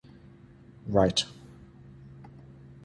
Wright. 0.87 1.25